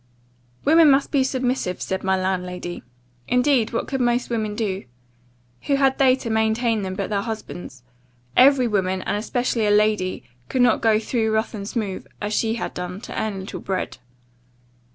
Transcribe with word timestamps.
"'Women 0.65 0.89
must 0.89 1.11
be 1.11 1.23
submissive,' 1.23 1.79
said 1.79 2.03
my 2.03 2.19
landlady. 2.19 2.81
'Indeed 3.27 3.71
what 3.71 3.87
could 3.87 4.01
most 4.01 4.31
women 4.31 4.55
do? 4.55 4.85
Who 5.67 5.75
had 5.75 5.99
they 5.99 6.15
to 6.15 6.31
maintain 6.31 6.81
them, 6.81 6.95
but 6.95 7.11
their 7.11 7.21
husbands? 7.21 7.83
Every 8.35 8.67
woman, 8.67 9.03
and 9.03 9.15
especially 9.15 9.67
a 9.67 9.69
lady, 9.69 10.23
could 10.49 10.63
not 10.63 10.81
go 10.81 10.97
through 10.97 11.31
rough 11.31 11.53
and 11.53 11.67
smooth, 11.67 12.07
as 12.19 12.33
she 12.33 12.55
had 12.55 12.73
done, 12.73 12.99
to 13.01 13.21
earn 13.21 13.33
a 13.33 13.37
little 13.41 13.59
bread. 13.61 13.99